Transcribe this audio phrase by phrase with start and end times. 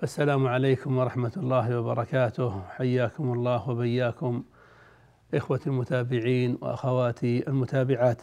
[0.00, 2.62] فالسلام عليكم ورحمة الله وبركاته.
[2.68, 4.42] حياكم الله وبياكم
[5.34, 8.22] إخوة المتابعين وأخواتي المتابعات.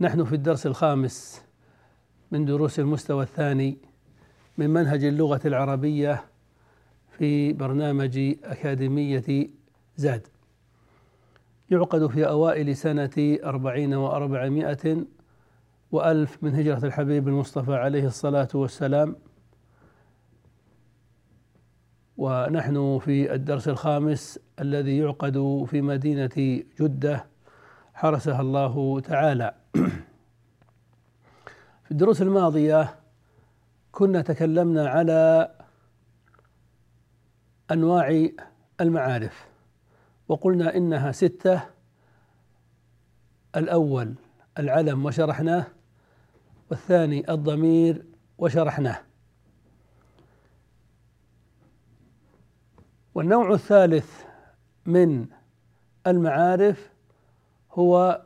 [0.00, 1.42] نحن في الدرس الخامس
[2.30, 3.78] من دروس المستوى الثاني
[4.58, 6.24] من منهج اللغة العربية
[7.18, 9.48] في برنامج أكاديمية
[9.96, 10.26] زاد.
[11.70, 15.04] يعقد في أوائل سنة أربعين وأربعمائة
[15.92, 19.16] وألف من هجرة الحبيب المصطفى عليه الصلاة والسلام
[22.18, 27.26] ونحن في الدرس الخامس الذي يعقد في مدينة جدة
[27.94, 29.54] حرسها الله تعالى.
[31.84, 32.94] في الدروس الماضية
[33.92, 35.50] كنا تكلمنا على
[37.70, 38.28] أنواع
[38.80, 39.48] المعارف
[40.28, 41.62] وقلنا إنها ستة.
[43.56, 44.14] الأول
[44.58, 45.66] العلم وشرحناه
[46.70, 48.04] والثاني الضمير
[48.38, 49.07] وشرحناه.
[53.18, 54.22] والنوع الثالث
[54.86, 55.26] من
[56.06, 56.90] المعارف
[57.72, 58.22] هو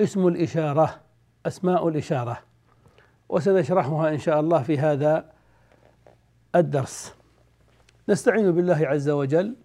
[0.00, 1.00] اسم الإشارة
[1.46, 2.38] أسماء الإشارة.
[3.28, 5.32] وسنشرحها إن شاء الله في هذا
[6.54, 7.14] الدرس.
[8.08, 9.56] نستعين بالله عز وجل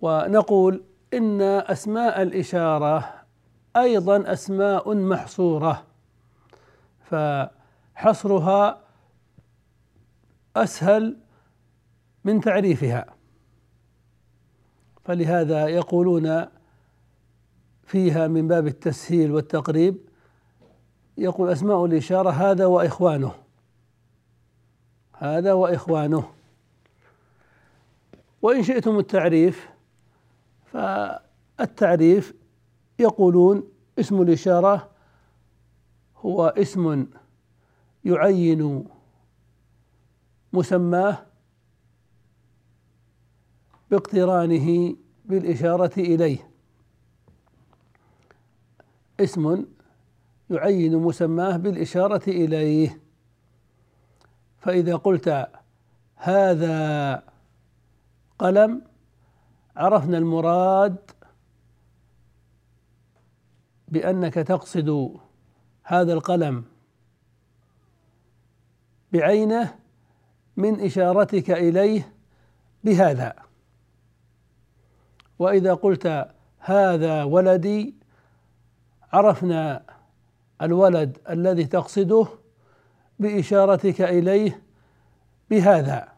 [0.00, 3.14] ونقول إن أسماء الإشارة
[3.76, 5.84] أيضا أسماء محصورة
[7.10, 8.80] فحصرها
[10.56, 11.16] أسهل
[12.28, 13.06] من تعريفها.
[15.04, 16.46] فلهذا يقولون
[17.84, 19.96] فيها من باب التسهيل والتقريب
[21.18, 23.32] يقول أسماء الإشارة هذا وإخوانه.
[25.12, 26.30] هذا وإخوانه.
[28.42, 29.68] وإن شئتم التعريف
[30.72, 32.34] فالتعريف
[32.98, 33.68] يقولون
[33.98, 34.90] اسم الإشارة
[36.16, 37.06] هو اسم
[38.04, 38.84] يعين
[40.52, 41.27] مسماه
[43.90, 46.50] باقترانه بالإشارة إليه.
[49.20, 49.64] اسم
[50.50, 53.00] يعين مسماه بالإشارة إليه.
[54.58, 55.48] فإذا قلت
[56.16, 57.22] هذا
[58.38, 58.82] قلم
[59.76, 61.10] عرفنا المراد
[63.88, 65.16] بأنك تقصد
[65.82, 66.64] هذا القلم
[69.12, 69.74] بعينه
[70.56, 72.12] من إشارتك إليه
[72.84, 73.47] بهذا.
[75.38, 76.28] وإذا قلت
[76.58, 77.94] هذا ولدي
[79.12, 79.82] عرفنا
[80.62, 82.26] الولد الذي تقصده
[83.18, 84.62] بإشارتك إليه
[85.50, 86.08] بهذا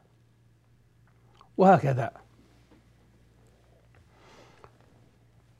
[1.56, 2.10] وهكذا.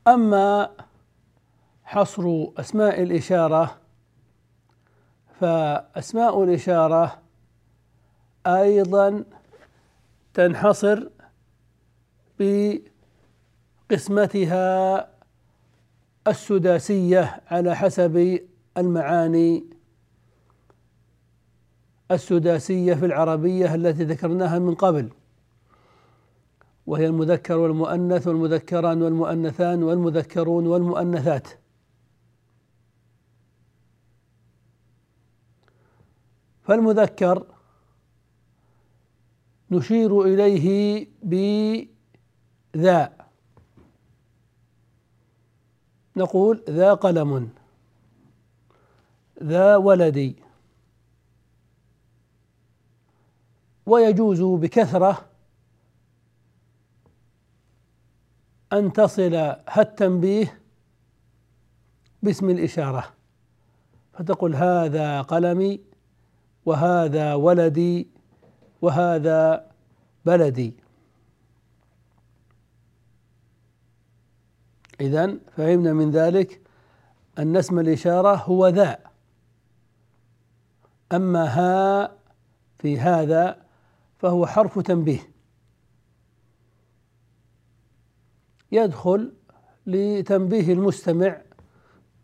[0.09, 0.71] أما
[1.85, 3.77] حصر أسماء الإشارة
[5.41, 7.23] فأسماء الإشارة
[8.47, 9.25] أيضا
[10.35, 11.09] تنحصر
[13.91, 15.11] بقسمتها
[16.29, 18.41] السداسية على حسب
[18.77, 19.65] المعاني.
[22.11, 25.11] السداسية في العربية التي ذكرناها من قبل
[26.87, 31.49] وهي المذكر والمؤنث والمذكران والمؤنثان والمذكرون والمؤنثات.
[36.63, 37.47] فالمذكر
[39.71, 41.07] نشير إليه
[42.75, 43.20] بذا
[46.21, 47.51] نقول ذا قلم
[49.43, 50.37] ذا ولدي.
[53.87, 55.27] ويجوز بكثرة
[58.73, 59.35] أن تصل
[59.79, 60.61] التنبيه
[62.23, 63.05] باسم الإشارة.
[64.13, 65.81] فتقول هذا قلمي
[66.67, 68.09] وهذا ولدي
[68.83, 69.71] وهذا
[70.25, 70.75] بلدي.
[75.01, 76.61] إذا فهمنا من ذلك
[77.39, 78.99] أن اسم الإشارة هو ذا.
[81.13, 82.17] أما ها
[82.79, 83.63] في هذا
[84.19, 85.31] فهو حرف تنبيه.
[88.73, 89.33] يدخل
[89.87, 91.43] لتنبيه المستمع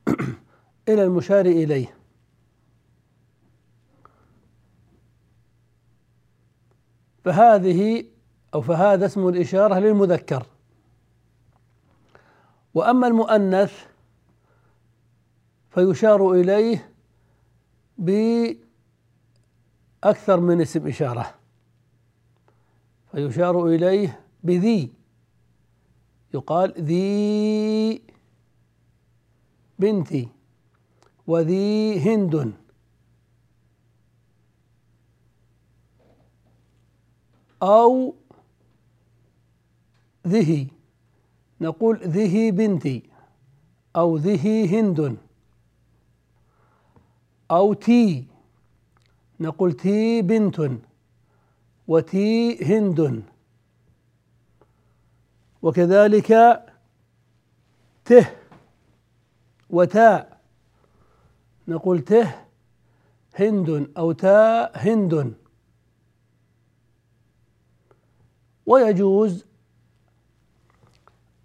[0.89, 1.97] إلى المشار إليه.
[7.25, 8.05] فهذه
[8.55, 10.47] أو فهذا اسم الإشارة للمذكر.
[12.77, 13.87] وأما المؤنث
[15.71, 16.93] فيشار إليه
[17.99, 18.61] بأكثر
[20.41, 21.35] من اسم إشارة.
[23.11, 24.93] فيشار إليه بذي.
[26.35, 28.03] يقال ذي
[29.79, 30.29] بنتي
[31.27, 32.53] وذي هند.
[37.63, 38.15] أو
[40.27, 40.76] ذهي.
[41.61, 43.03] نقول ذهي بنتي
[43.97, 45.17] أو ذهي هند
[47.51, 48.27] أو تي.
[49.41, 50.71] نقول تي بنت
[51.89, 53.23] وتي هند.
[55.63, 56.29] وكذلك
[58.05, 58.31] ته
[59.71, 60.41] وتاء
[61.69, 62.35] نقول ته
[63.35, 65.35] هند أو تاء هند.
[68.67, 69.45] ويجوز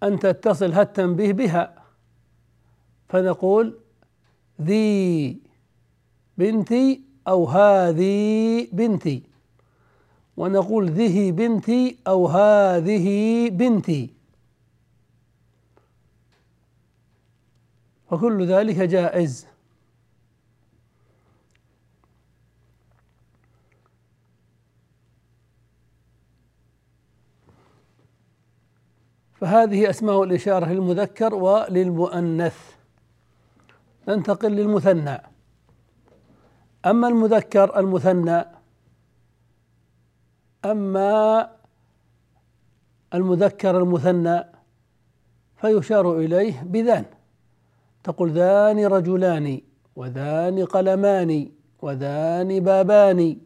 [0.02, 1.82] أن تتصل التنبيه بها.
[3.08, 3.78] فنقول
[4.62, 5.36] ذي
[6.38, 9.22] بنتي أو هذه بنتي.
[10.36, 14.10] ونقول ذه بنتي أو هذه بنتي.
[18.10, 19.51] وكل ذلك جائز.
[29.42, 32.58] فهذه أسماء الإشارة للمذكر وللمؤنث.
[34.08, 35.22] ننتقل للمثنى.
[36.86, 38.44] أما المذكر المثنى
[40.64, 41.50] أما
[43.14, 44.44] المذكر المثنى
[45.56, 47.04] فيشار إليه بذان.
[48.04, 49.60] تقول ذان رجلان
[49.96, 51.50] وذان قلمان
[51.82, 53.36] وذان بابان.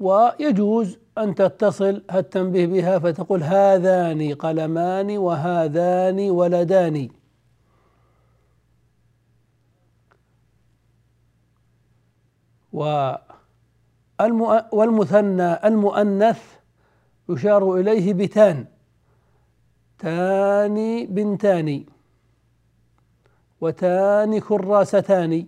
[0.00, 7.08] ويجوز أن تتصل التنبيه بها فتقول هذان قلمان وهذان ولدان
[14.72, 16.42] والمثنى المؤنث
[17.28, 18.66] يشار إليه بتان.
[19.98, 21.84] تان بنتان.
[23.60, 25.46] وتان كراستان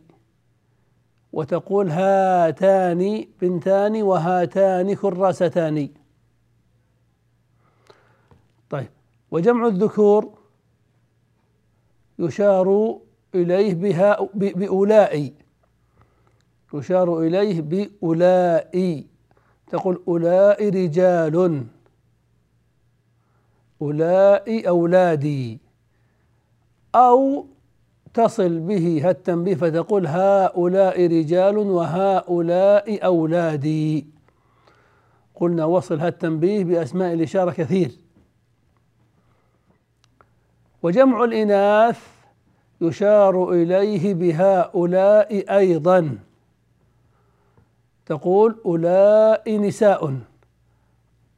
[1.38, 5.88] وتقول هاتان بنتان وهاتان كراستان
[8.70, 8.90] طيب
[9.30, 10.38] وجمع الذكور
[12.18, 12.98] يشار
[13.34, 15.34] إليه بها بأولئي
[16.74, 19.06] يشار إليه بأولئي
[19.66, 21.66] تقول أولئي رجال.
[23.82, 25.58] أولئي أولادي.
[26.94, 27.46] أو
[28.14, 34.06] تصل به التنبيه فتقول هؤلاء رجال وهؤلاء أولادي.
[35.34, 37.90] قلنا وصل التنبيه بأسماء الإشارة كثير.
[40.82, 42.00] وجمع الإناث
[42.80, 46.18] يشار إليه بهؤلاء أيضا.
[48.06, 50.18] تقول أولئك نساء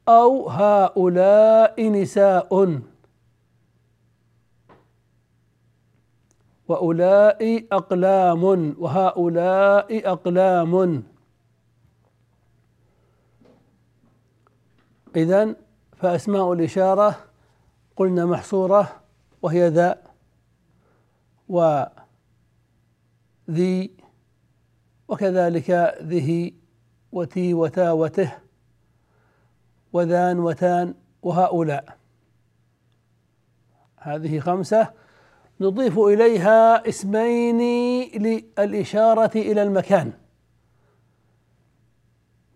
[0.07, 2.81] أو هؤلاء نساء.
[6.71, 8.43] وأولئك أقلام
[8.79, 11.03] وهؤلاء أقلام.
[15.15, 15.55] إذا
[15.95, 17.15] فأسماء الإشارة
[17.95, 19.01] قلنا محصورة
[19.41, 20.01] وهي ذا
[21.49, 21.91] وذي
[25.07, 25.69] وكذلك
[26.01, 26.51] ذه
[27.11, 28.31] وتي وتا وته
[29.93, 31.97] وذان وتان وهؤلاء.
[33.97, 35.00] هذه خمسة.
[35.61, 37.59] نضيف إليها اسمين
[38.21, 40.13] للإشارة إلى المكان.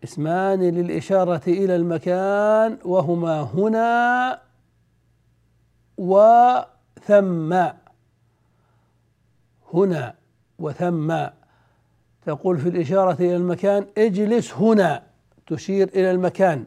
[0.04, 4.42] اسمان للإشارة إلى المكان وهما هنا
[5.98, 7.54] وثم
[9.74, 10.16] هنا
[10.60, 11.28] وثم
[12.26, 15.04] تقول في الإشارة إلى المكان اجلس هنا.
[15.48, 16.66] تشير إلى المكان.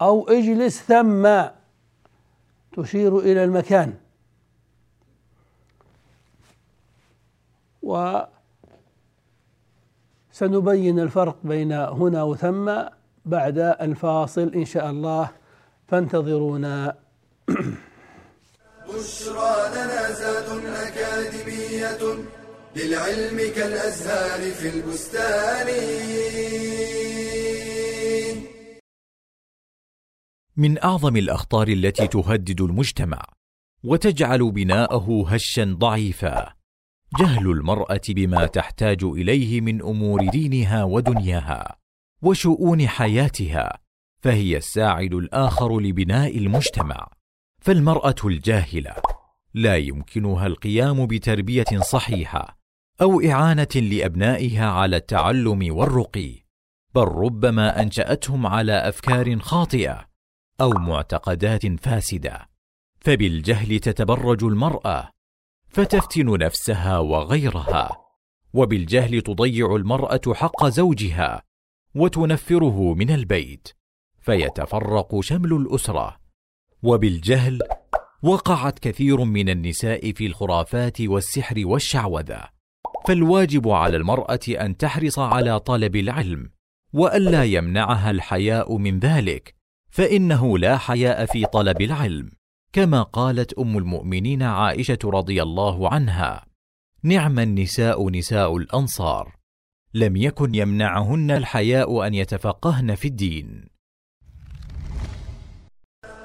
[0.00, 1.42] أو اجلس ثم.
[2.76, 3.94] تشير إلى المكان.
[10.32, 12.82] وسنبين الفرق بين هنا وثم
[13.24, 15.30] بعد الفاصل إن شاء الله.
[15.88, 16.96] فانتظرونا.
[18.88, 21.98] بشرى لنا زاد أكاديمية
[22.76, 25.68] للعلم كالأزهار في البستان.
[30.56, 33.22] من أعظم الأخطار التي تهدد المجتمع
[33.84, 36.57] وتجعل بناءه هشا ضعيفا.
[37.16, 41.76] جهل المرأة بما تحتاج إليه من أمور دينها ودنياها
[42.22, 43.78] وشؤون حياتها
[44.22, 47.08] فهي الساعد الآخر لبناء المجتمع.
[47.62, 48.94] فالمرأة الجاهلة
[49.54, 52.58] لا يمكنها القيام بتربية صحيحة
[53.00, 56.44] أو إعانة لأبنائها على التعلم والرقي
[56.94, 60.08] بل ربما أنشأتهم على أفكار خاطئة
[60.60, 62.48] أو معتقدات فاسدة.
[63.00, 65.10] فبالجهل تتبرج المرأة
[65.68, 68.04] فتفتن نفسها وغيرها
[68.52, 71.42] وبالجهل تضيع المرأة حق زوجها
[71.94, 73.68] وتنفره من البيت
[74.20, 76.16] فيتفرق شمل الأسرة.
[76.82, 77.58] وبالجهل
[78.22, 82.48] وقعت كثير من النساء في الخرافات والسحر والشعوذة
[83.06, 86.50] فالواجب على المرأة أن تحرص على طلب العلم
[86.92, 89.54] وألا يمنعها الحياء من ذلك
[89.90, 92.30] فإنه لا حياء في طلب العلم.
[92.72, 96.46] كما قالت أم المؤمنين عائشة رضي الله عنها
[97.02, 99.36] نعم النساء نساء الأنصار
[99.94, 103.68] لم يكن يمنعهن الحياء أن يتفقهن في الدين.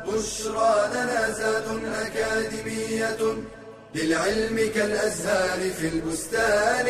[0.07, 3.21] بشرى لنا زاد أكاديمية
[3.95, 6.85] للعلم كالأزهار في البستان.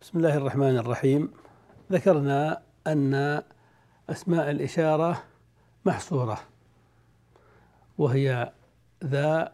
[0.00, 1.32] بسم الله الرحمن الرحيم.
[1.92, 3.42] ذكرنا أن
[4.10, 5.22] أسماء الإشارة
[5.86, 6.38] محصورة
[7.98, 8.52] وهي
[9.04, 9.52] ذا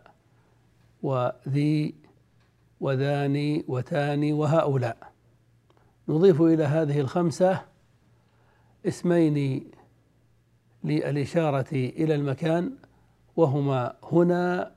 [1.02, 1.94] وذي
[2.80, 5.12] وذاني وتاني وهؤلاء.
[6.08, 7.62] نضيف إلى هذه الخمسة
[8.86, 9.70] اسمين
[10.84, 12.70] للإشارة إلى المكان
[13.36, 14.72] وهما هنا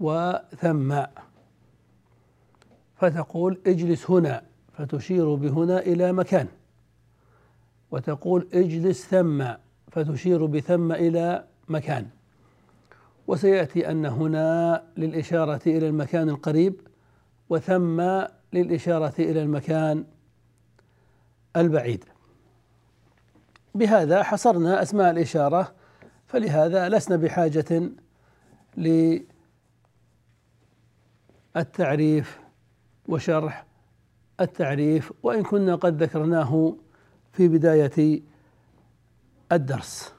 [0.00, 1.02] وثم.
[2.96, 4.42] فتقول اجلس هنا
[4.72, 6.48] فتشير بهنا إلى مكان
[7.90, 9.44] وتقول اجلس ثم.
[10.04, 12.06] فتشير بثم إلى مكان.
[13.26, 16.80] وسيأتي أن هنا للإشارة إلى المكان القريب
[17.50, 18.00] وثم
[18.52, 20.04] للإشارة إلى المكان
[21.56, 22.04] البعيد.
[23.74, 25.74] بهذا حصرنا أسماء الإشارة
[26.26, 27.90] فلهذا لسنا بحاجة
[31.56, 32.40] للتعريف
[33.08, 33.66] وشرح
[34.40, 36.74] التعريف وإن كنا قد ذكرناه
[37.32, 38.22] في بداية
[39.52, 40.14] الدرس.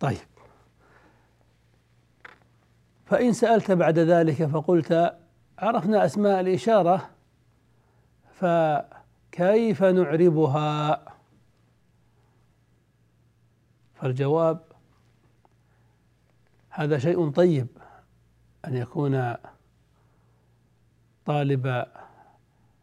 [0.00, 0.18] طيب.
[3.06, 5.18] فإن سألت بعد ذلك فقلت
[5.58, 7.10] عرفنا أسماء الإشارة
[8.32, 11.04] فكيف نعربها؟
[13.94, 14.60] فالجواب
[16.70, 17.66] هذا شيء طيب
[18.66, 19.34] أن يكون
[21.26, 21.86] طالب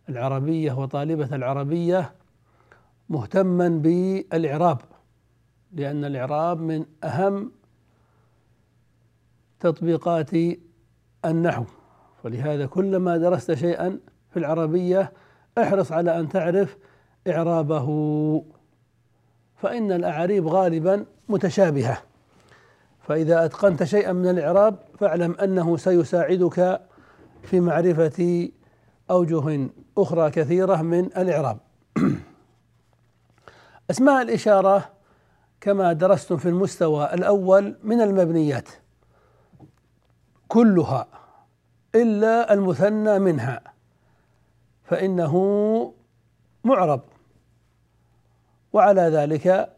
[0.09, 2.15] العربية وطالبة العربية
[3.09, 4.81] مهتما بالإعراب
[5.75, 7.51] لأن الإعراب من أهم
[9.59, 10.29] تطبيقات
[11.25, 11.63] النحو.
[12.23, 13.99] ولهذا كلما درست شيئا
[14.31, 15.13] في العربية
[15.57, 16.77] احرص على أن تعرف
[17.27, 17.87] إعرابه
[19.55, 21.97] فإن الأعاريب غالبا متشابهة.
[23.01, 26.81] فإذا أتقنت شيئا من الإعراب فاعلم أنه سيساعدك
[27.43, 28.49] في معرفة
[29.11, 31.57] أوجه أخرى كثيرة من الإعراب.
[33.91, 34.91] أسماء الإشارة
[35.61, 38.69] كما درستم في المستوى الأول من المبنيات.
[40.47, 41.07] كلها
[41.95, 43.61] إلا المثنى منها
[44.83, 45.33] فإنه
[46.63, 47.01] معرب.
[48.73, 49.75] وعلى ذلك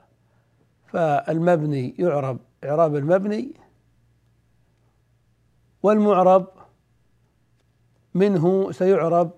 [0.85, 3.53] فالمبني يعرب إعراب المبني.
[5.83, 6.47] والمعرب
[8.13, 9.31] منه سيعرب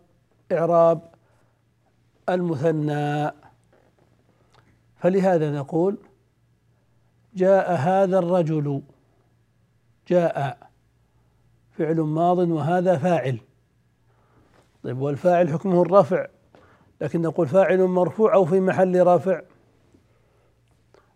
[0.51, 1.01] إعراب
[2.29, 3.31] المثنى.
[4.99, 5.97] فلهذا نقول
[7.35, 8.81] جاء هذا الرجل
[10.07, 10.57] جاء
[11.71, 13.39] فعل ماض وهذا فاعل.
[14.83, 16.27] طيب والفاعل حكمه الرفع
[17.01, 19.41] لكن نقول فاعل مرفوع أو في محل رافع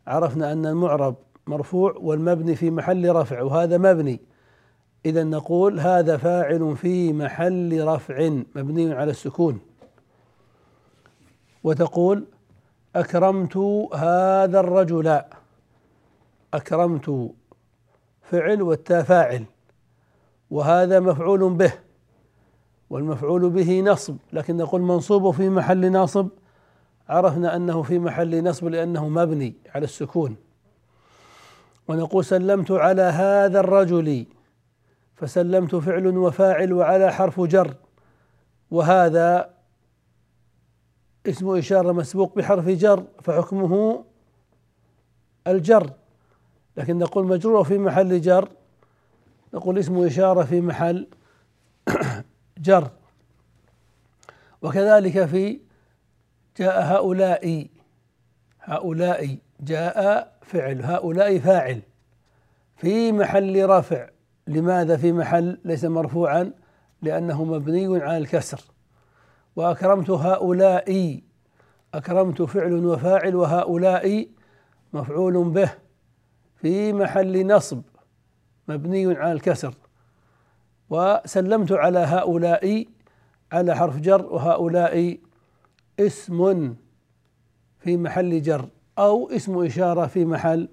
[0.07, 1.15] عرفنا أن المعرب
[1.47, 4.19] مرفوع والمبني في محل رفع وهذا مبني.
[5.05, 9.59] إذا نقول هذا فاعل في محل رفع مبني على السكون.
[11.63, 12.25] وتقول
[12.95, 13.57] أكرمت
[13.93, 15.21] هذا الرجل.
[16.53, 17.31] أكرمت
[18.21, 19.45] فعل والتاء فاعل.
[20.51, 21.73] وهذا مفعول به
[22.89, 24.17] والمفعول به نصب.
[24.33, 26.27] لكن نقول منصوب في محل ناصب.
[27.09, 30.35] عرفنا أنه في محل نصب لأنه مبني على السكون.
[31.88, 34.25] ونقول سلمت على هذا الرجل.
[35.15, 37.73] فسلمت فعل وفاعل وعلى حرف جر.
[38.71, 39.52] وهذا
[41.27, 44.05] اسم إشارة مسبوق بحرف جر فحكمه
[45.47, 45.93] الجر.
[46.77, 48.49] لكن نقول مجرور في محل جر
[49.53, 51.07] نقول اسم إشارة في محل
[52.57, 52.89] جر.
[54.61, 55.59] وكذلك في
[56.57, 57.67] جاء هؤلاء
[58.61, 61.81] هؤلاء جاء فعل هؤلاء فاعل.
[62.77, 64.09] في محل رفع
[64.47, 66.51] لماذا في محل ليس مرفوعا؟
[67.01, 68.72] لأنه مبني على الكسر.
[69.55, 71.22] وأكرمت هؤلاء
[71.93, 74.27] أكرمت فعل وفاعل وهؤلاء
[74.93, 75.72] مفعول به
[76.55, 77.81] في محل نصب
[78.67, 79.74] مبني على الكسر.
[80.89, 82.86] وسلمت على هؤلاء
[83.51, 85.17] على حرف جر وهؤلاء
[86.00, 86.75] اسم
[87.79, 90.69] في محل جر أو اسم إشارة في محل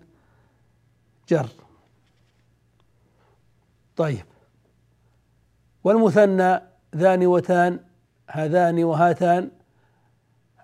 [1.29, 1.49] جر.
[3.97, 4.25] طيب.
[5.85, 6.61] والمثنى
[6.97, 7.81] ذان وتان
[8.33, 9.51] هذان وهاتان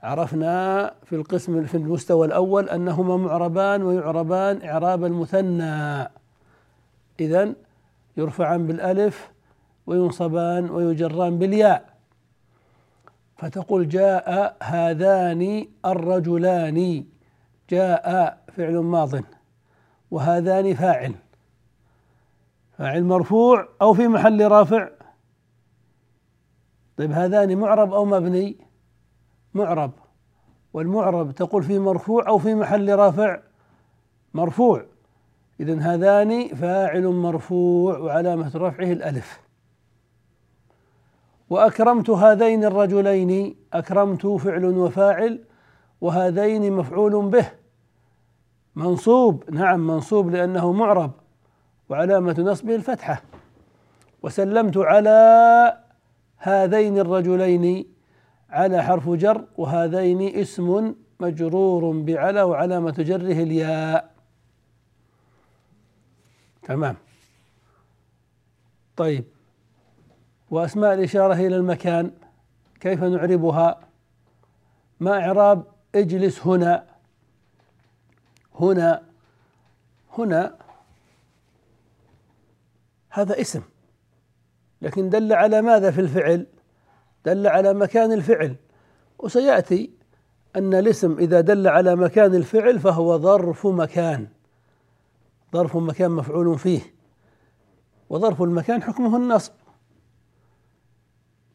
[0.03, 6.09] عرفنا في القسم في المستوى الأول أنهما معربان ويعربان إعراب المثنى.
[7.21, 7.55] إذا
[8.17, 9.31] يرفعان بالألف
[9.87, 11.85] وينصبان ويجران بالياء.
[13.37, 17.05] فتقول جاء هذان الرجلان.
[17.71, 19.11] جاء فعل ماض
[20.11, 21.15] وهذان فاعل.
[22.79, 24.89] فاعل مرفوع أو في محل رافع
[26.97, 28.57] طيب هذان معرب أو مبني؟
[29.55, 29.91] معرب.
[30.73, 33.41] والمعرب تقول في مرفوع أو في محل رافع؟
[34.35, 34.87] مرفوع.
[35.61, 39.41] إذا هذان فاعل مرفوع وعلامة رفعه الألف.
[41.51, 43.57] وأكرمت هذين الرجلين.
[43.73, 45.45] أكرمت فعل وفاعل
[46.01, 47.51] وهذين مفعول به.
[48.77, 49.51] منصوب.
[49.51, 51.11] نعم منصوب لأنه معرب.
[51.89, 53.23] وعلامة نصبه الفتحة.
[54.23, 55.86] وسلمت على
[56.39, 57.85] هذين الرجلين
[58.51, 64.15] على حرف جر وهذين اسم مجرور بعلى وعلامة جره الياء.
[66.63, 66.97] تمام.
[68.97, 69.25] طيب.
[70.51, 72.11] وأسماء الإشارة إلى المكان
[72.81, 73.81] كيف نعربها؟
[75.01, 76.87] ما إعراب اجلس هنا.
[78.61, 79.03] هنا.
[80.19, 80.57] هنا.
[83.11, 83.63] هذا اسم.
[84.83, 86.47] لكن دل على ماذا في الفعل؟
[87.25, 88.57] دل على مكان الفعل.
[89.19, 89.91] وسيأتي
[90.57, 94.29] أن الاسم إذا دل على مكان الفعل فهو ظرف مكان.
[95.53, 96.81] ظرف مكان مفعول فيه.
[98.11, 99.53] وظرف المكان حكمه النصب.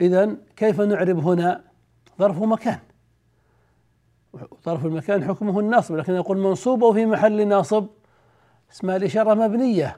[0.01, 1.63] إذا كيف نعرب هنا
[2.19, 2.79] ظرف مكان؟
[4.65, 7.87] ظرف المكان حكمه النصب لكن يقول منصوب في محل ناصب.
[8.71, 9.97] اسمها الإشارة مبنية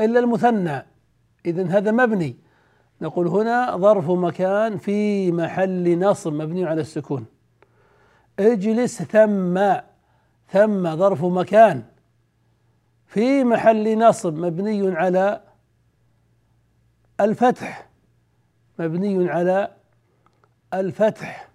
[0.00, 0.86] إلا المثنى.
[1.46, 2.36] إذا هذا مبني.
[3.00, 7.26] نقول هنا ظرف مكان في محل نصب مبني على السكون.
[8.38, 9.74] اجلس ثم
[10.48, 11.82] ثم ظرف مكان
[13.06, 15.42] في محل نصب مبني على
[17.20, 17.88] الفتح
[18.78, 19.76] مبني على
[20.74, 21.48] الفتح.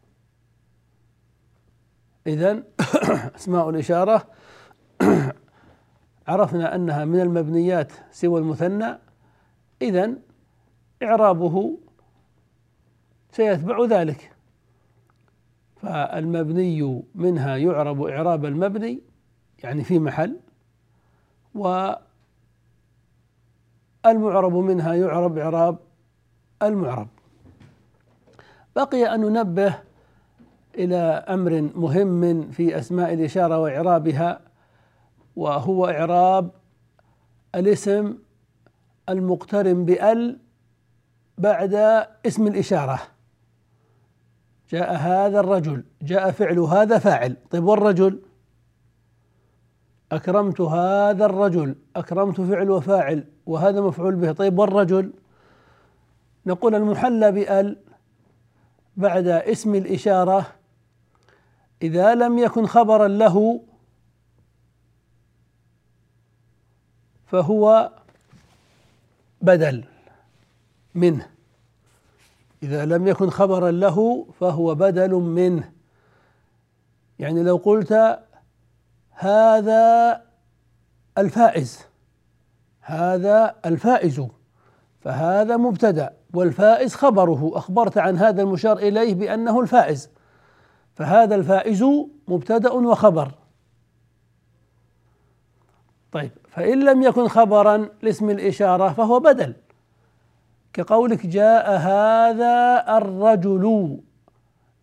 [2.28, 2.64] إذا
[3.36, 4.28] أسماء الإشارة.
[6.28, 9.11] عرفنا أنها من المبنيات سوى المثنى.
[9.82, 10.14] إذا
[11.04, 11.78] إعرابه
[13.32, 14.32] سيتبع ذلك.
[15.82, 19.02] فالمبني منها يعرب إعراب المبني
[19.64, 20.40] يعني في محل
[21.56, 22.14] والمعرب
[24.54, 25.78] منها يعرب إعراب
[26.64, 27.08] المعرب.
[28.76, 29.80] بقي أن ننبه
[30.76, 30.96] إلى
[31.30, 34.40] أمر مهم في أسماء الإشارة وإعرابها
[35.36, 36.52] وهو إعراب
[37.56, 38.18] الاسم
[39.12, 40.40] المقترن بأل
[41.38, 41.74] بعد
[42.26, 43.00] اسم الإشارة.
[44.70, 47.38] جاء هذا الرجل جاء فعل هذا فاعل.
[47.52, 48.22] طيب والرجل؟
[50.12, 54.32] أكرمت هذا الرجل أكرمت فعل وفاعل وهذا مفعول به.
[54.32, 55.14] طيب والرجل؟
[56.46, 57.78] نقول المحلى بأل
[58.98, 60.48] بعد اسم الإشارة
[61.82, 63.62] إذا لم يكن خبرا له
[67.26, 67.92] فهو
[69.42, 69.84] بدل
[70.96, 71.28] منه.
[72.64, 75.72] إذا لم يكن خبرا له فهو بدل منه.
[77.20, 78.20] يعني لو قلت
[79.10, 80.22] هذا
[81.18, 81.80] الفائز
[82.82, 84.28] هذا الفائز
[85.02, 87.52] فهذا مبتدأ والفائز خبره.
[87.54, 90.10] أخبرت عن هذا المشار إليه بأنه الفائز.
[90.96, 91.84] فهذا الفائز
[92.28, 93.32] مبتدأ وخبر.
[96.12, 99.54] طيب فإن لم يكن خبرا لاسم الإشارة فهو بدل.
[100.74, 103.98] كقولك جاء هذا الرجل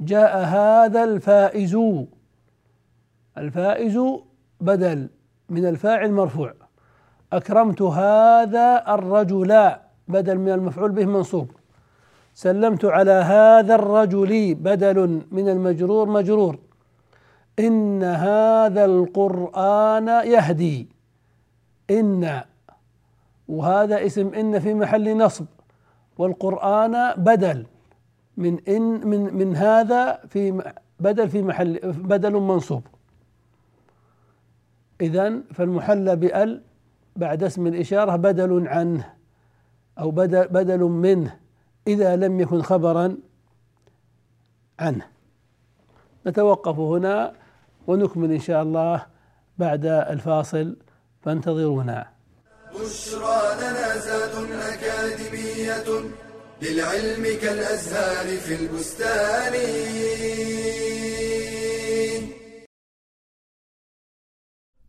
[0.01, 1.79] جاء هذا الفائز.
[3.39, 4.01] الفائز
[4.61, 5.09] بدل
[5.49, 6.55] من الفاعل مرفوع.
[7.33, 9.71] أكرمت هذا الرجل
[10.09, 11.51] بدل من المفعول به منصوب.
[12.35, 16.59] سلمت على هذا الرجل بدل من المجرور مجرور.
[17.59, 20.98] إن هذا القرآن يهدي.
[21.91, 22.43] إن
[23.49, 25.47] وهذا اسم إن في محل نصب
[26.19, 27.67] والقرآن بدل.
[28.37, 30.63] من إن من من هذا في
[31.01, 32.83] بدل في محل بدل منصوب.
[35.01, 36.63] إذا فالمحلى بأل
[37.17, 39.15] بعد اسم الإشارة بدل عنه
[39.99, 41.37] أو بدل بدل منه
[41.87, 43.17] إذا لم يكن خبرا
[44.81, 45.07] عنه
[46.27, 47.33] نتوقف هنا
[47.87, 49.07] ونكمل إن شاء الله
[49.59, 50.77] بعد الفاصل.
[51.29, 52.13] فانتظرونا
[52.75, 55.89] بشرى لنا زاد أكاديمية
[56.63, 59.55] للعلم كالأزهار في البستان.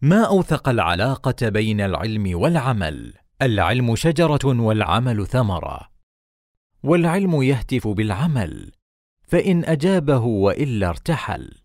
[0.02, 5.90] ما أوثق العلاقة بين العلم والعمل؟ العلم شجرة والعمل ثمرة.
[6.84, 8.72] والعلم يهتف بالعمل
[9.24, 11.62] فإن أجابه وإلا ارتحل.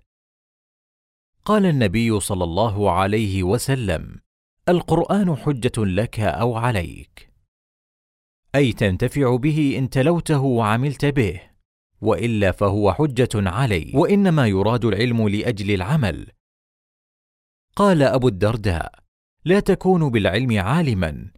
[1.45, 4.25] قال النبي صلى الله عليه وسلم
[4.69, 7.31] القرآن حجة لك أو عليك.
[8.55, 11.41] أي تنتفع به إن تلوته وعملت به
[12.01, 13.95] وإلا فهو حجة عليك.
[13.95, 16.31] وإنما يراد العلم لأجل العمل.
[17.77, 18.93] قال أبو الدرداء
[19.45, 21.31] لا تكون بالعلم عالما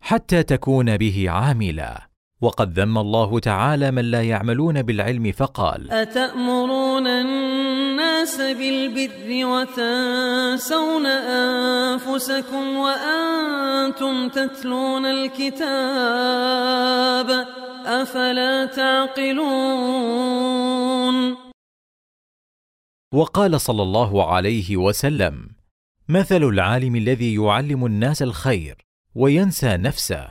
[0.00, 2.12] حتى تكون به عاملا.
[2.40, 7.06] وقد ذم الله تعالى من لا يعملون بالعلم فقال أتأمرون
[8.22, 15.60] الناس بالبر وتنسون أنفسكم وأنتم تتلون الكتاب
[17.86, 19.52] أفلا تعقلون
[23.14, 25.48] وقال صلى الله عليه وسلم
[26.08, 28.76] مثل العالم الذي يعلم الناس الخير
[29.14, 30.28] وينسى نفسه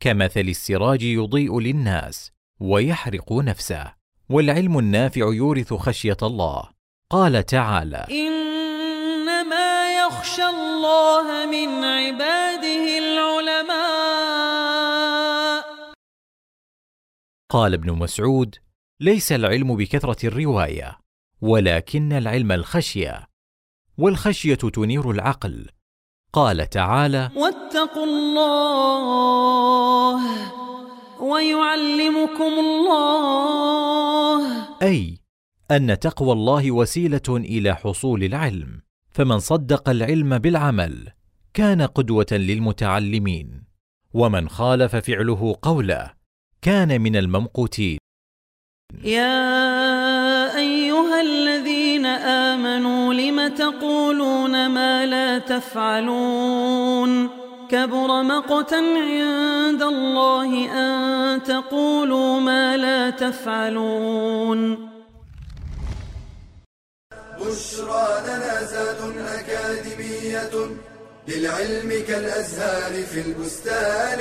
[0.00, 3.92] كمثل السراج يضيء للناس ويحرق نفسه
[4.28, 6.81] والعلم النافع يورث خشية الله.
[7.12, 13.72] قال تعالى إنما يخشى الله من عباده العلماء.
[17.50, 18.56] قال ابن مسعود
[19.00, 20.98] ليس العلم بكثرة الرواية
[21.42, 23.28] ولكن العلم الخشية
[23.98, 25.68] والخشية تنير العقل.
[26.32, 28.92] قال تعالى واتقوا الله
[31.20, 34.42] ويعلمكم الله.
[34.82, 35.21] أي
[35.70, 38.80] أن تقوى الله وسيلة إلى حصول العلم.
[39.10, 41.08] فمن صدق العلم بالعمل
[41.54, 43.64] كان قدوة للمتعلمين.
[44.14, 46.10] ومن خالف فعله قوله
[46.62, 47.98] كان من الممقوتين.
[49.04, 57.28] يا أيها الذين آمنوا لم تقولون ما لا تفعلون؟
[57.68, 64.91] كبر مقتا عند الله أن تقولوا ما لا تفعلون.
[67.52, 70.76] بشرى لنا زاد أكاديمية
[71.28, 74.18] للعلم كالأزهار في البستان.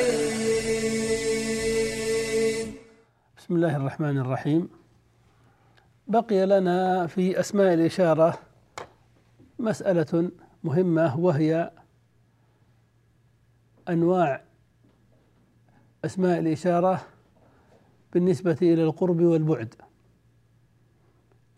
[3.38, 4.70] بسم الله الرحمن الرحيم.
[6.08, 8.40] بقي لنا في أسماء الإشارة
[9.60, 10.32] مسألة
[10.64, 11.72] مهمة وهي
[13.90, 14.44] أنواع
[16.06, 17.02] أسماء الإشارة
[18.14, 19.76] بالنسبة إلى القرب والبعد.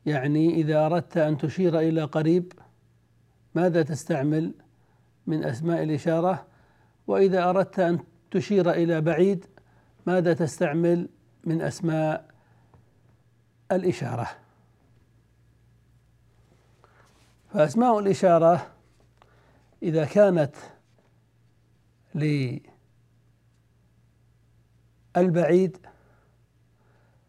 [0.06, 2.54] يعني إذا أردت أن تشير إلى قريب
[3.56, 4.54] ماذا تستعمل
[5.28, 6.46] من أسماء الإشارة؟
[7.08, 8.00] وإذا أردت أن
[8.32, 9.46] تشير إلى بعيد
[10.08, 11.10] ماذا تستعمل
[11.44, 12.28] من أسماء
[13.72, 14.28] الإشارة؟
[17.54, 18.68] فأسماء الإشارة
[19.84, 20.56] إذا كانت
[25.16, 25.78] للبعيد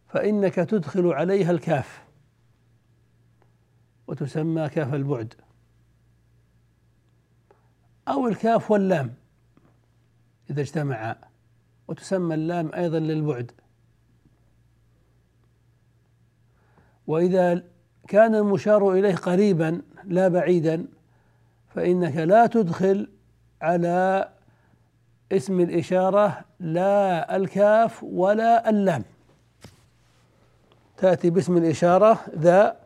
[0.08, 2.03] فإنك تدخل عليها الكاف.
[4.06, 5.34] وتسمى كاف البعد.
[8.08, 9.14] أو الكاف واللام
[10.50, 11.16] إذا اجتمعا
[11.88, 13.52] وتسمى اللام أيضا للبعد.
[17.06, 17.62] وإذا
[18.08, 20.86] كان المشار إليه قريبا لا بعيدا
[21.68, 23.10] فإنك لا تدخل
[23.62, 24.28] على
[25.32, 29.04] اسم الإشارة لا الكاف ولا اللام.
[30.96, 32.83] تأتي باسم الإشارة ذا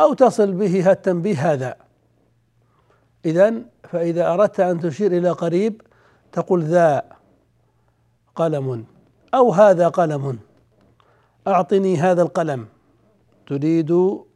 [0.00, 1.76] أو تصل به التنبيه هذا
[3.24, 5.82] إذا فإذا أردت أن تشير إلى قريب
[6.32, 7.02] تقول ذا
[8.34, 8.84] قلم
[9.34, 10.38] أو هذا قلم.
[11.46, 12.66] أعطني هذا القلم.
[13.46, 13.92] تريد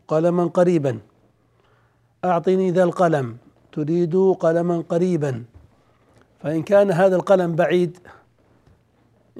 [0.08, 0.98] قلما قريبا.
[2.24, 3.36] أعطني ذا القلم.
[3.72, 5.44] تريد قلما قريبا.
[6.40, 7.98] فإن كان هذا القلم بعيد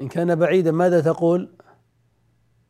[0.01, 1.49] إن كان بعيدا ماذا تقول؟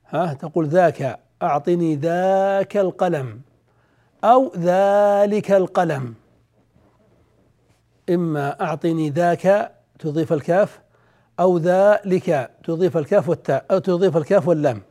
[0.05, 1.19] ها تقول ذاك.
[1.41, 3.41] أعطني ذاك القلم
[4.23, 6.13] أو ذلك القلم.
[8.09, 10.81] إما أعطني ذاك تضيف الكاف
[11.39, 14.81] أو ذلك تضيف الكاف والتاء أو تضيف الكاف واللام.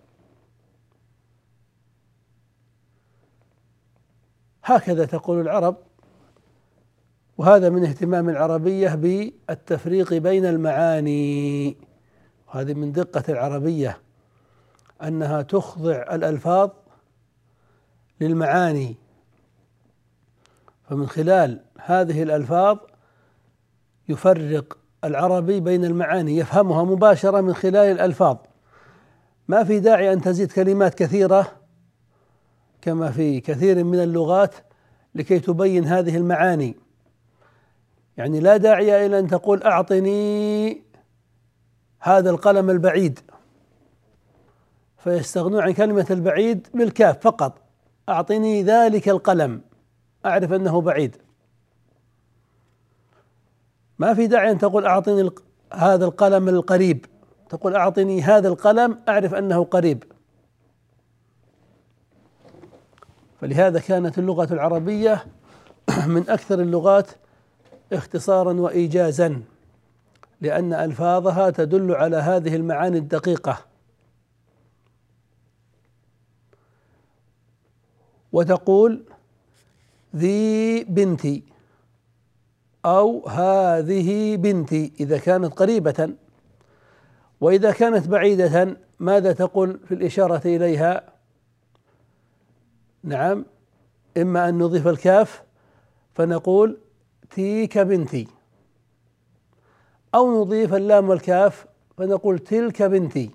[4.64, 5.76] هكذا تقول العرب
[7.38, 11.76] وهذا من اهتمام العربية بالتفريق بين المعاني.
[12.48, 14.07] وهذه من دقة العربية.
[15.02, 16.70] أنها تخضع الألفاظ
[18.20, 18.96] للمعاني.
[20.88, 22.78] فمن خلال هذه الألفاظ
[24.08, 28.36] يفرق العربي بين المعاني يفهمها مباشرة من خلال الألفاظ.
[29.48, 31.52] ما في داعي أن تزيد كلمات كثيرة
[32.82, 34.54] كما في كثير من اللغات
[35.14, 36.76] لكي تبين هذه المعاني.
[38.16, 40.82] يعني لا داعي إلى أن تقول أعطني
[42.00, 43.20] هذا القلم البعيد.
[44.98, 47.58] فيستغنون عن كلمة البعيد بالكاف فقط.
[48.08, 49.60] أعطني ذلك القلم.
[50.26, 51.16] أعرف أنه بعيد.
[53.98, 55.30] ما في داعي أن تقول أعطني
[55.72, 57.06] هذا القلم القريب.
[57.48, 60.04] تقول أعطني هذا القلم أعرف أنه قريب.
[63.40, 65.24] فلهذا كانت اللغة العربية
[66.06, 67.10] من أكثر اللغات
[67.92, 69.42] اختصارا وإيجازا
[70.40, 73.67] لأن ألفاظها تدل على هذه المعاني الدقيقة.
[78.38, 79.02] وتقول
[80.16, 81.42] ذي بنتي
[82.84, 86.14] أو هذه بنتي إذا كانت قريبة.
[87.40, 91.12] وإذا كانت بعيدة ماذا تقول في الإشارة إليها؟
[93.02, 93.44] نعم
[94.16, 95.42] إما أن نضيف الكاف
[96.14, 96.78] فنقول
[97.30, 98.28] تيك بنتي.
[100.14, 103.30] أو نضيف اللام والكاف فنقول تلك بنتي.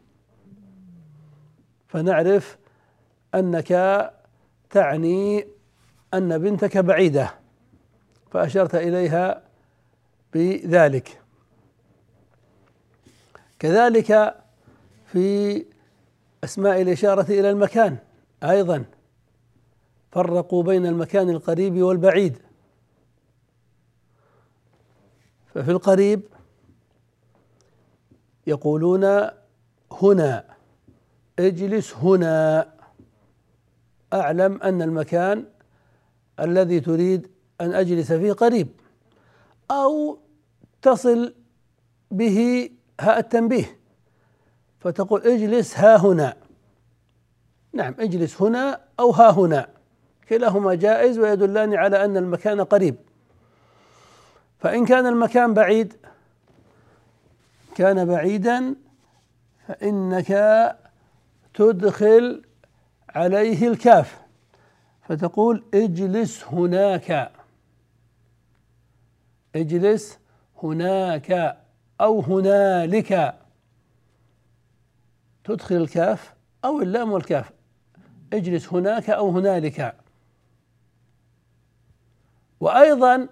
[1.88, 2.58] فنعرف
[3.36, 3.72] أنك
[4.74, 5.48] تعني
[6.14, 7.34] أن بنتك بعيدة
[8.32, 9.44] فأشرت إليها
[10.34, 11.22] بذلك.
[13.60, 14.36] كذلك
[15.06, 15.66] في
[16.44, 17.98] أسماء الإشارة إلى المكان
[18.44, 18.86] أيضا.
[20.12, 22.38] فرقوا بين المكان القريب والبعيد.
[25.54, 26.22] ففي القريب
[28.48, 29.30] يقولون
[29.92, 30.46] هنا
[31.40, 32.73] اجلس هنا.
[34.14, 35.46] أعلم أن المكان
[36.40, 37.28] الذي تريد
[37.62, 38.68] أن أجلس فيه قريب
[39.72, 40.20] أو
[40.82, 41.34] تصل
[42.12, 42.70] به
[43.02, 43.80] هاء التنبيه
[44.80, 46.36] فتقول اجلس ها هنا.
[47.74, 49.70] نعم اجلس هنا أو ها هنا.
[50.30, 52.96] كلاهما جائز ويدلان على أن المكان قريب.
[54.60, 55.94] فإن كان المكان بعيد
[57.76, 58.76] كان بعيدا
[59.68, 60.32] فإنك
[61.54, 62.44] تدخل
[63.16, 64.22] عليه الكاف
[65.02, 67.32] فتقول اجلس هناك.
[69.56, 70.20] اجلس
[70.64, 71.58] هناك
[72.02, 73.40] أو هنالك.
[75.44, 76.34] تدخل الكاف
[76.66, 77.52] أو اللام والكاف.
[78.34, 79.96] اجلس هناك أو هنالك.
[82.60, 83.28] وأيضا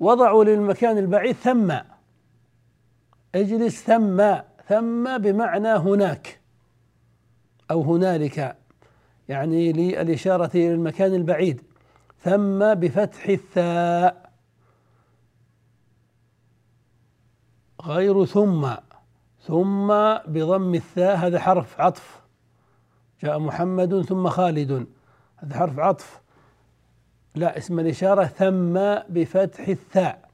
[0.00, 1.78] وضعوا للمكان البعيد ثم.
[3.34, 4.34] اجلس ثم
[4.68, 6.40] ثم بمعنى هناك
[7.70, 8.57] أو هنالك.
[9.28, 11.62] يعني للإشارة إلى المكان البعيد.
[12.20, 14.32] ثم بفتح الثاء.
[17.82, 18.74] غير ثم.
[19.42, 19.88] ثم
[20.26, 22.20] بضم الثاء هذا حرف عطف.
[23.22, 24.86] جاء محمد ثم خالد.
[25.36, 26.20] هذا حرف عطف.
[27.34, 28.74] لا اسم الإشارة ثم
[29.08, 30.28] بفتح الثاء.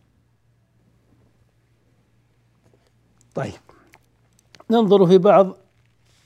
[3.35, 3.53] طيب.
[4.71, 5.57] ننظر في بعض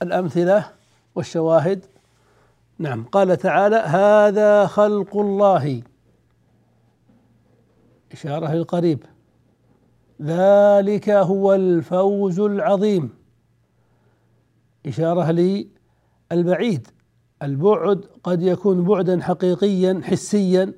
[0.01, 0.71] الأمثلة
[1.15, 1.85] والشواهد.
[2.79, 3.03] نعم.
[3.03, 5.83] قال تعالى هذا خلق الله.
[8.11, 9.03] إشارة للقريب
[10.21, 13.09] ذلك هو الفوز العظيم.
[14.85, 15.31] إشارة
[16.31, 16.87] للبعيد.
[17.43, 20.73] البعد قد يكون بعدا حقيقيا حسيا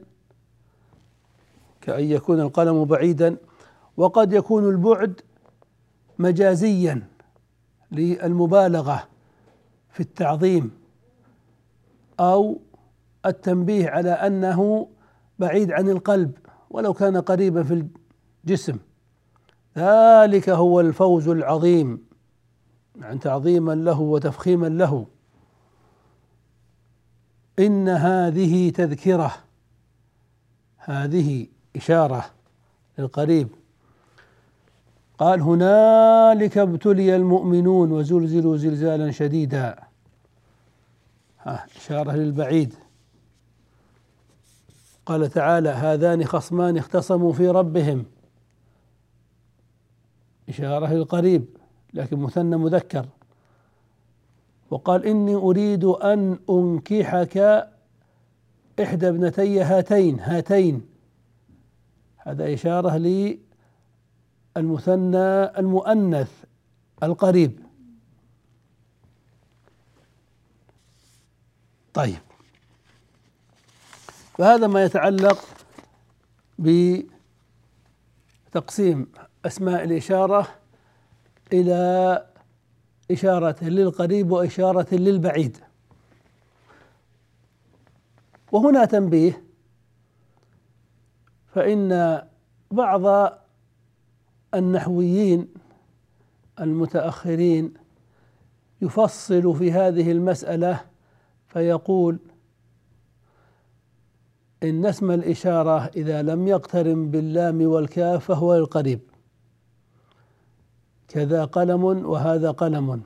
[1.82, 3.38] كأن يكون القلم بعيدا.
[3.98, 5.22] وقد يكون البعد
[6.20, 7.08] مجازيا
[7.92, 9.08] للمبالغة
[9.90, 10.81] في التعظيم.
[12.22, 12.62] أو
[13.26, 14.88] التنبيه على أنه
[15.40, 16.38] بعيد عن القلب
[16.70, 17.86] ولو كان قريبا في
[18.46, 18.78] الجسم.
[19.78, 22.04] ذلك هو الفوز العظيم.
[23.02, 25.06] عن تعظيما له وتفخيما له.
[27.60, 29.32] إن هذه تذكرة
[30.78, 32.26] هذه إشارة
[32.98, 33.48] للقريب.
[35.18, 39.91] قال هنالك ابتلي المؤمنون وزلزلوا زلزالا شديدا.
[41.46, 42.76] إشارة للبعيد.
[45.06, 48.06] قال تعالى هذان خصمان اختصموا في ربهم.
[50.50, 51.46] إشارة للقريب
[51.94, 53.06] لكن مثنى مذكر.
[54.70, 57.38] وقال إني أريد أن أنكحك
[58.84, 60.86] إحدى ابنتي هاتين هاتين.
[62.18, 62.98] هذا إشارة
[64.58, 66.32] للمثنى المؤنث
[67.04, 67.71] القريب.
[71.94, 72.20] طيب.
[74.38, 75.46] فهذا ما يتعلق
[78.50, 79.08] بتقسيم
[79.46, 80.48] أسماء الإشارة
[81.54, 82.26] إلى
[83.12, 85.58] إشارة للقريب وإشارة للبعيد.
[88.52, 89.44] وهنا تنبيه
[91.54, 92.22] فإن
[92.72, 93.34] بعض
[94.54, 95.48] النحويين
[96.60, 97.74] المتأخرين
[98.82, 100.91] يفصل في هذه المسألة
[101.54, 102.20] فيقول
[104.64, 109.00] إن اسم الإشارة إذا لم يقترن باللام والكاف فهو القريب.
[111.08, 113.02] كذا قلم وهذا قلم.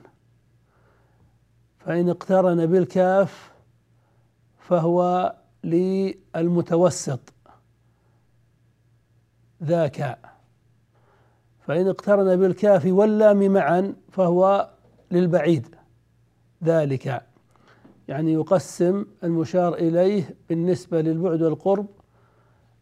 [1.79, 3.51] فإن اقترن بالكاف
[4.59, 7.33] فهو للمتوسط.
[9.63, 10.19] ذاك.
[11.61, 14.69] فإن اقترن بالكاف واللام معا فهو
[15.11, 15.75] للبعيد.
[16.63, 17.24] ذلك.
[18.07, 21.87] يعني يقسم المشار إليه بالنسبة للبعد والقرب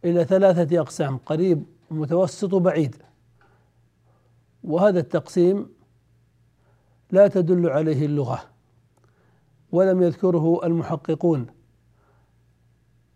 [0.04, 2.96] إلى ثلاثة أقسام قريب ومتوسط وبعيد.
[4.64, 5.68] وهذا التقسيم
[7.10, 8.40] لا تدل عليه اللغة
[9.72, 11.46] ولم يذكره المحققون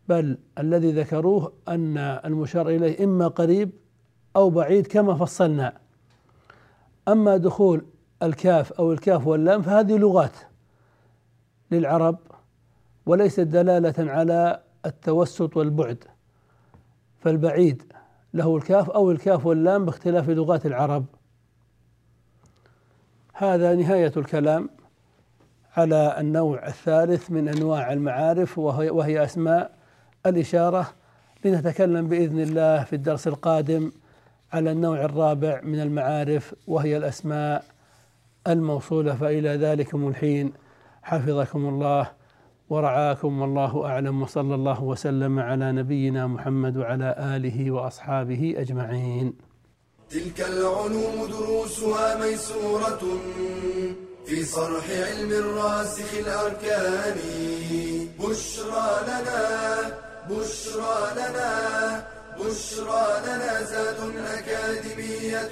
[0.09, 3.71] بل الذي ذكروه أن المشار إليه إما قريب
[4.37, 5.79] أو بعيد كما فصلنا.
[7.09, 7.87] أما دخول
[8.23, 10.37] الكاف أو الكاف واللام فهذه لغات.
[11.70, 12.18] للعرب
[13.07, 16.04] وليست دلالة على التوسط والبعد
[17.20, 17.83] فالبعيد
[18.35, 21.04] له الكاف أو الكاف واللام باختلاف لغات العرب.
[23.33, 24.70] هذا نهاية الكلام
[25.76, 29.70] على النوع الثالث من أنواع المعارف وهي, أسماء
[30.26, 30.92] الإشارة
[31.44, 33.92] لنتكلم بإذن الله في الدرس القادم
[34.52, 37.64] على النوع الرابع من المعارف وهي الأسماء
[38.46, 40.52] الموصولة فإلى ذلكم الحين.
[41.09, 42.11] حفظكم الله
[42.71, 49.35] ورعاكم والله أعلم وصلى الله وسلم على نبينا محمد وعلى آله وأصحابه أجمعين.
[50.11, 53.03] تلك العلوم دروسها ميسورة
[54.27, 57.16] في صرح علم الراسخ الأركان
[58.21, 59.42] بشرى لنا
[60.31, 61.53] بشرى لنا
[62.40, 63.97] بشرى لنا زاد
[64.38, 65.51] أكاديمية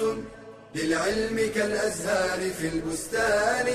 [0.74, 3.66] للعلم كالأزهار في البستان